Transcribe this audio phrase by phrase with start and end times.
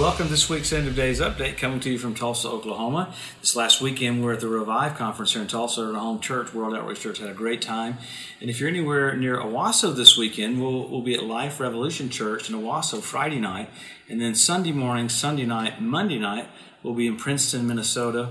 [0.00, 3.12] Welcome to this week's End of Days Update, coming to you from Tulsa, Oklahoma.
[3.42, 6.20] This last weekend, we we're at the Revive Conference here in Tulsa at our home
[6.20, 7.18] church, World Outreach Church.
[7.18, 7.98] Had a great time.
[8.40, 12.48] And if you're anywhere near Owasso this weekend, we'll, we'll be at Life Revolution Church
[12.48, 13.68] in Owasso Friday night.
[14.08, 16.48] And then Sunday morning, Sunday night, Monday night,
[16.82, 18.30] we'll be in Princeton, Minnesota.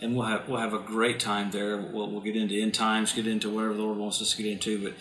[0.00, 1.76] And we'll have we'll have a great time there.
[1.76, 4.52] We'll, we'll get into end times, get into whatever the Lord wants us to get
[4.52, 4.78] into.
[4.82, 4.94] But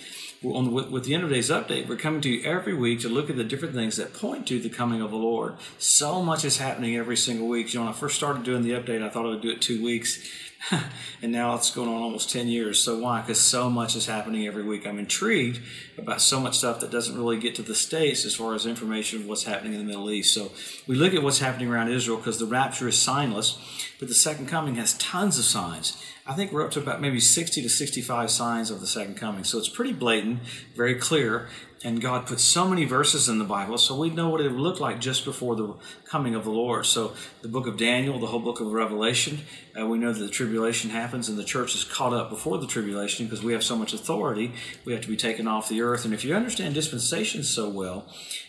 [0.43, 3.09] on, with, with, the end of days update, we're coming to you every week to
[3.09, 5.55] look at the different things that point to the coming of the Lord.
[5.77, 7.73] So much is happening every single week.
[7.73, 9.61] You know, when I first started doing the update, I thought I would do it
[9.61, 10.27] two weeks.
[11.21, 12.81] and now it's going on almost 10 years.
[12.81, 13.21] So why?
[13.21, 14.85] Because so much is happening every week.
[14.85, 15.61] I'm intrigued
[15.97, 19.21] about so much stuff that doesn't really get to the States as far as information
[19.21, 20.33] of what's happening in the Middle East.
[20.33, 20.51] So
[20.87, 23.57] we look at what's happening around Israel because the rapture is signless,
[23.99, 26.01] but the second coming has tons of signs.
[26.29, 29.45] I think we're up to about maybe 60 to 65 signs of the second coming.
[29.45, 30.41] So it's pretty blatant,
[30.75, 31.47] very clear.
[31.83, 34.59] And God put so many verses in the Bible, so we know what it would
[34.59, 36.85] look like just before the coming of the Lord.
[36.87, 39.39] So the book of Daniel, the whole book of Revelation,
[39.79, 42.65] uh, we know that the tribulation happens and the church is caught up before the
[42.65, 44.53] tribulation because we have so much authority.
[44.85, 46.03] We have to be taken off the earth.
[46.03, 48.05] And if you understand dispensation so well,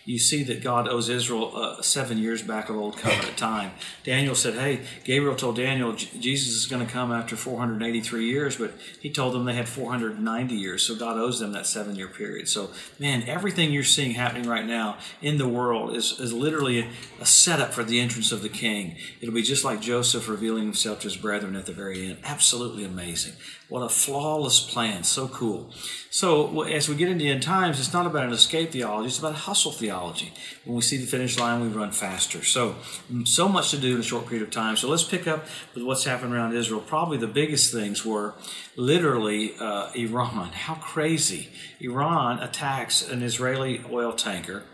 [0.06, 3.72] you see that God owes Israel uh, seven years back of old covenant time.
[4.04, 8.72] Daniel said, Hey, Gabriel told Daniel Jesus is going to come after 483 years, but
[9.00, 10.82] he told them they had 490 years.
[10.82, 12.48] So God owes them that seven year period.
[12.48, 16.88] So, man, everything you're seeing happening right now in the world is, is literally a,
[17.20, 18.96] a setup for the entrance of the king.
[19.20, 22.18] It'll be just like Joseph revealing himself to his brethren at the very end.
[22.24, 23.34] Absolutely amazing.
[23.68, 25.04] What a flawless plan.
[25.04, 25.70] So cool.
[26.10, 29.34] So, as we get into end times, it's not about an escape theology, it's about
[29.34, 30.32] hustle theology.
[30.64, 32.42] When we see the finish line, we run faster.
[32.42, 32.76] So,
[33.24, 34.76] so much to do in a short period of time.
[34.76, 35.44] So, let's pick up
[35.74, 36.80] with what's happened around Israel.
[36.80, 38.34] Probably the biggest things were
[38.74, 40.52] literally uh, Iran.
[40.52, 41.50] How crazy.
[41.78, 44.64] Iran attacks an Israeli oil tanker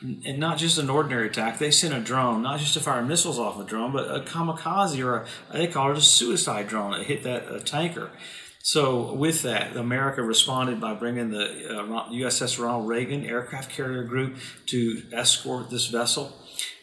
[0.00, 1.58] and not just an ordinary attack.
[1.58, 5.02] They sent a drone, not just to fire missiles off a drone, but a kamikaze
[5.04, 8.10] or a, they call it a suicide drone hit that tanker.
[8.58, 14.38] So with that, America responded by bringing the uh, USS Ronald Reagan aircraft carrier group
[14.66, 16.32] to escort this vessel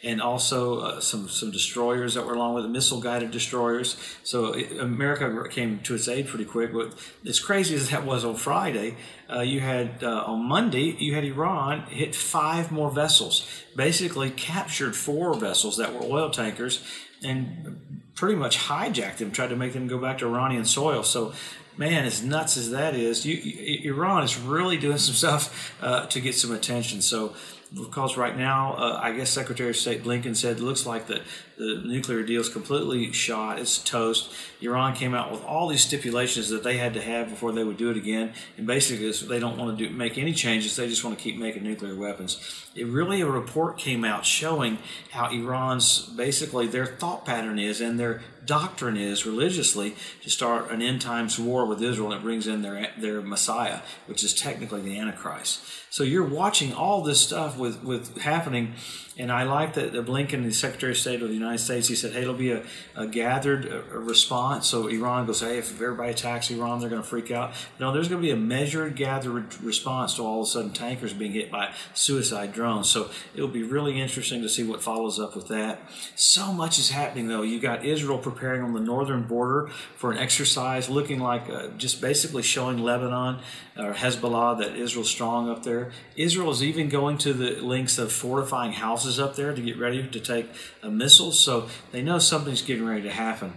[0.03, 3.95] and also uh, some some destroyers that were along with it, missile guided destroyers.
[4.23, 6.73] So it, America came to its aid pretty quick.
[6.73, 6.93] But
[7.25, 8.97] as crazy as that was on Friday,
[9.33, 14.95] uh, you had uh, on Monday you had Iran hit five more vessels, basically captured
[14.95, 16.83] four vessels that were oil tankers,
[17.23, 21.03] and pretty much hijacked them, tried to make them go back to Iranian soil.
[21.03, 21.33] So
[21.77, 26.19] man, as nuts as that is, you, Iran is really doing some stuff uh, to
[26.19, 27.01] get some attention.
[27.01, 27.33] So
[27.73, 31.21] because right now, uh, I guess Secretary of State Blinken said it looks like the,
[31.57, 33.59] the nuclear deal is completely shot.
[33.59, 34.31] It's toast.
[34.61, 37.77] Iran came out with all these stipulations that they had to have before they would
[37.77, 40.75] do it again, and basically they don't want to do, make any changes.
[40.75, 42.39] They just want to keep making nuclear weapons.
[42.75, 44.79] It really a report came out showing
[45.11, 50.81] how Iran's basically their thought pattern is and their doctrine is religiously to start an
[50.81, 54.97] end times war with Israel it brings in their their Messiah, which is technically the
[54.97, 55.61] Antichrist.
[55.89, 58.73] So you're watching all this stuff with, with happening
[59.17, 62.13] and I like that Blinken, the Secretary of State of the United States, he said,
[62.13, 62.63] hey, it'll be a,
[62.95, 64.67] a gathered a, response.
[64.67, 67.53] So Iran goes, hey, if everybody attacks Iran, they're going to freak out.
[67.79, 71.13] No, there's going to be a measured, gathered response to all of a sudden tankers
[71.13, 72.89] being hit by suicide drones.
[72.89, 75.79] So it'll be really interesting to see what follows up with that.
[76.15, 77.43] So much is happening, though.
[77.43, 82.01] You got Israel preparing on the northern border for an exercise, looking like uh, just
[82.01, 83.39] basically showing Lebanon
[83.77, 85.91] or Hezbollah that Israel's strong up there.
[86.15, 90.07] Israel is even going to the lengths of fortifying houses up there to get ready
[90.07, 90.47] to take
[90.81, 90.89] a
[91.33, 91.61] missile.
[91.61, 93.53] So they know something's getting ready to happen.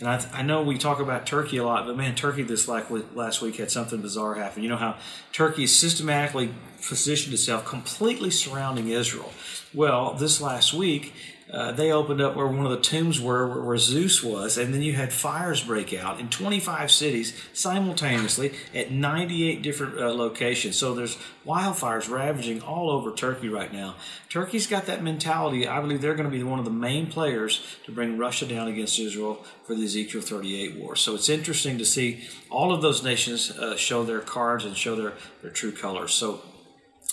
[0.00, 2.86] And I, I, know we talk about Turkey a lot, but man, Turkey this like
[3.16, 4.62] last week had something bizarre happen.
[4.62, 4.96] You know how
[5.32, 6.54] Turkey systematically
[6.88, 9.32] positioned itself completely surrounding Israel.
[9.74, 11.14] Well, this last week,
[11.50, 14.74] uh, they opened up where one of the tombs were, where, where, Zeus was, and
[14.74, 20.76] then you had fires break out in 25 cities simultaneously at 98 different uh, locations.
[20.76, 21.16] So there's
[21.46, 23.94] wildfires ravaging all over Turkey right now.
[24.28, 25.66] Turkey's got that mentality.
[25.66, 28.68] I believe they're going to be one of the main players to bring Russia down
[28.68, 30.96] against Israel for the Ezekiel 38 war.
[30.96, 34.94] So it's interesting to see all of those nations uh, show their cards and show
[34.96, 36.12] their, their true colors.
[36.12, 36.42] So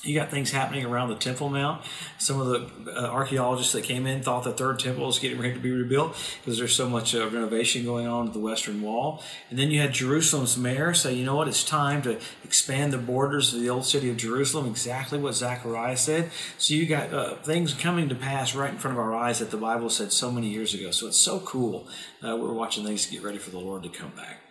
[0.06, 1.84] you got things happening around the Temple Mount.
[2.18, 5.54] Some of the uh, archaeologists that came in thought the third temple was getting ready
[5.54, 9.24] to be rebuilt because there's so much uh, renovation going on at the Western Wall.
[9.50, 12.98] And then you had Jerusalem's mayor say, you know what, it's time to expand the
[12.98, 16.32] borders of the old city of Jerusalem, exactly what Zechariah said.
[16.58, 19.52] So you got uh, things coming to pass right in front of our eyes that
[19.52, 20.92] the Bible said so many years ago.
[20.92, 21.88] So it's so cool.
[22.24, 24.45] Uh, we're watching things get ready for the Lord to come back.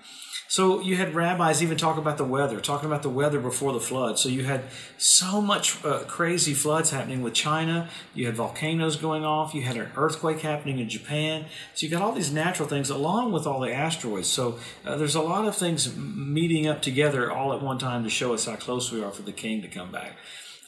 [0.54, 3.80] So you had rabbis even talk about the weather, talking about the weather before the
[3.80, 4.20] flood.
[4.20, 4.62] So you had
[4.98, 7.88] so much uh, crazy floods happening with China.
[8.14, 9.52] You had volcanoes going off.
[9.52, 11.46] You had an earthquake happening in Japan.
[11.74, 14.28] So you got all these natural things along with all the asteroids.
[14.28, 18.08] So uh, there's a lot of things meeting up together all at one time to
[18.08, 20.12] show us how close we are for the king to come back.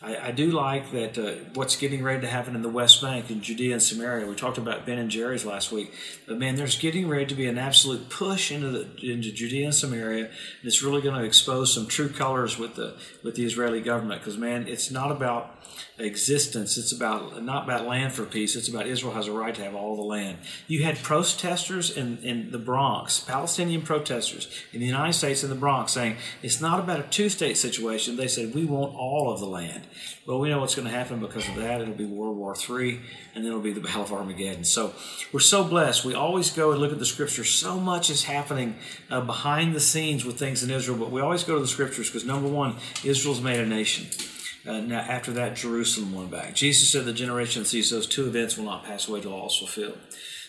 [0.02, 3.30] I, I do like that uh, what's getting ready to happen in the West Bank
[3.30, 4.26] in Judea and Samaria.
[4.26, 5.94] We talked about Ben and Jerry's last week,
[6.26, 9.74] but man, there's getting ready to be an absolute push into the into Judea and
[9.74, 10.30] Samaria, and
[10.64, 14.20] it's really going to expose some true colors with the with the Israeli government.
[14.20, 15.56] Because man, it's not about
[15.98, 16.76] existence.
[16.76, 18.54] It's about not about land for peace.
[18.54, 20.38] It's about Israel has a right to have all the land.
[20.66, 25.56] You had protesters in, in the Bronx, Palestinian protesters in the United States in the
[25.56, 28.16] Bronx saying it's not about a two state situation.
[28.16, 29.85] They said we want all of the land.
[30.26, 31.80] Well, we know what's going to happen because of that.
[31.80, 33.00] It'll be World War III,
[33.34, 34.64] and then it'll be the Battle of Armageddon.
[34.64, 34.94] So
[35.32, 36.04] we're so blessed.
[36.04, 37.50] We always go and look at the scriptures.
[37.50, 38.76] So much is happening
[39.10, 42.08] uh, behind the scenes with things in Israel, but we always go to the scriptures
[42.08, 44.06] because number one, Israel's made a nation.
[44.66, 46.54] Uh, now, after that, Jerusalem went back.
[46.54, 49.46] Jesus said, The generation that sees those two events will not pass away till all
[49.46, 49.98] is fulfilled.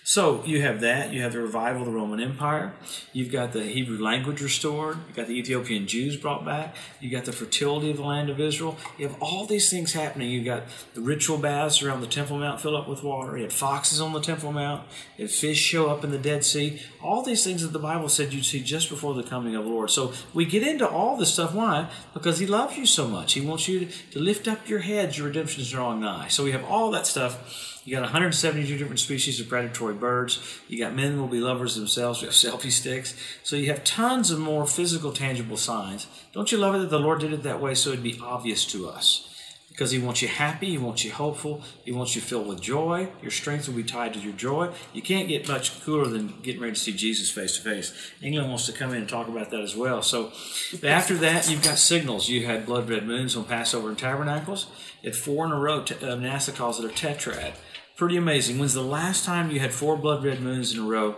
[0.08, 1.12] So you have that.
[1.12, 2.72] You have the revival of the Roman Empire.
[3.12, 5.00] You've got the Hebrew language restored.
[5.06, 6.78] You've got the Ethiopian Jews brought back.
[7.02, 8.78] You've got the fertility of the land of Israel.
[8.98, 10.30] You have all these things happening.
[10.30, 10.64] You've got
[10.94, 13.36] the ritual baths around the Temple Mount fill up with water.
[13.36, 14.88] You had foxes on the Temple Mount.
[15.18, 16.82] You had fish show up in the Dead Sea.
[17.04, 19.70] All these things that the Bible said you'd see just before the coming of the
[19.70, 19.92] Lord.
[19.92, 21.54] So we get into all this stuff.
[21.54, 21.90] Why?
[22.14, 23.34] Because He loves you so much.
[23.34, 25.18] He wants you to lift up your heads.
[25.18, 26.30] Your redemption is drawing nigh.
[26.30, 30.60] So we have all that stuff you got 172 different species of predatory birds.
[30.68, 32.22] You got men will be lovers themselves.
[32.22, 33.16] You have selfie sticks.
[33.44, 36.06] So you have tons of more physical, tangible signs.
[36.34, 38.66] Don't you love it that the Lord did it that way so it'd be obvious
[38.74, 39.34] to us?
[39.70, 43.08] Because He wants you happy, He wants you hopeful, He wants you filled with joy.
[43.22, 44.74] Your strength will be tied to your joy.
[44.92, 47.94] You can't get much cooler than getting ready to see Jesus face to face.
[48.22, 50.02] England wants to come in and talk about that as well.
[50.02, 50.34] So
[50.84, 52.28] after that, you've got signals.
[52.28, 54.68] You had blood red moons on Passover and Tabernacles.
[55.02, 55.80] You four in a row.
[55.80, 57.54] Uh, NASA calls it a tetrad
[57.98, 58.60] pretty amazing.
[58.60, 61.16] When's the last time you had four blood red moons in a row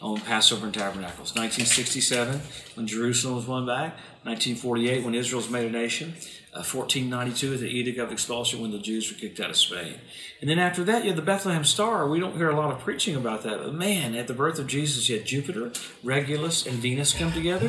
[0.00, 1.34] on Passover and Tabernacles?
[1.34, 2.40] 1967,
[2.74, 3.92] when Jerusalem was won back.
[4.24, 6.14] 1948, when Israel's made a nation.
[6.54, 9.96] Uh, 1492, the Edict of Expulsion, when the Jews were kicked out of Spain.
[10.40, 12.08] And then after that, you had the Bethlehem Star.
[12.08, 13.58] We don't hear a lot of preaching about that.
[13.58, 15.72] But man, at the birth of Jesus, you had Jupiter,
[16.04, 17.68] Regulus, and Venus come together.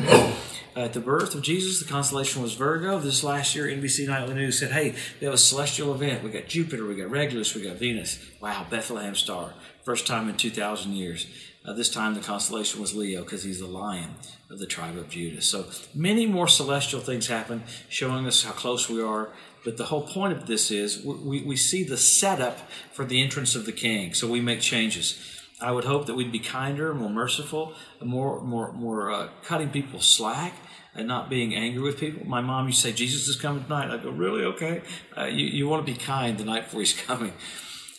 [0.75, 2.99] at the birth of Jesus, the constellation was Virgo.
[2.99, 6.23] This last year, NBC Nightly News said, hey, we have a celestial event.
[6.23, 8.23] We got Jupiter, we got Regulus, we got Venus.
[8.39, 9.53] Wow, Bethlehem Star.
[9.83, 11.25] First time in 2,000 years.
[11.65, 14.11] Uh, this time the constellation was Leo because he's the lion
[14.49, 15.41] of the tribe of Judah.
[15.41, 19.29] So many more celestial things happen, showing us how close we are.
[19.63, 22.59] But the whole point of this is we, we see the setup
[22.91, 24.13] for the entrance of the king.
[24.13, 25.19] So we make changes.
[25.59, 27.73] I would hope that we'd be kinder, more merciful,
[28.03, 30.53] more more more uh, cutting people slack
[30.95, 32.25] and not being angry with people.
[32.25, 33.91] My mom used to say, Jesus is coming tonight.
[33.91, 34.43] I go, really?
[34.45, 34.81] Okay.
[35.17, 37.33] Uh, you, you want to be kind the night before he's coming.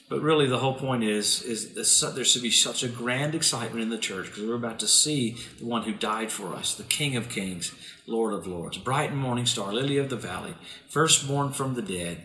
[0.09, 3.91] But really, the whole point is is there should be such a grand excitement in
[3.91, 7.17] the church because we're about to see the one who died for us, the King
[7.17, 7.75] of Kings,
[8.07, 10.55] Lord of Lords, bright and morning star, lily of the valley,
[10.89, 12.23] firstborn from the dead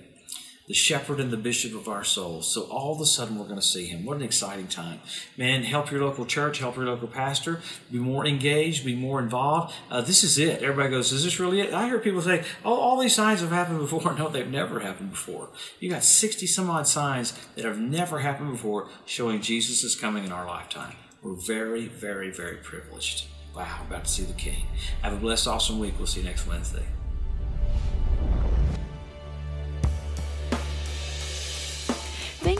[0.67, 2.51] the shepherd and the bishop of our souls.
[2.51, 4.05] So all of a sudden we're going to see him.
[4.05, 4.99] What an exciting time.
[5.37, 7.61] Man, help your local church, help your local pastor,
[7.91, 9.73] be more engaged, be more involved.
[9.89, 10.61] Uh, this is it.
[10.61, 11.73] Everybody goes, is this really it?
[11.73, 14.13] I hear people say, oh, all these signs have happened before.
[14.15, 15.49] No, they've never happened before.
[15.79, 20.23] You got 60 some odd signs that have never happened before showing Jesus is coming
[20.23, 20.95] in our lifetime.
[21.21, 23.27] We're very, very, very privileged.
[23.55, 24.65] Wow, about to see the King.
[25.01, 25.95] Have a blessed, awesome week.
[25.97, 26.85] We'll see you next Wednesday.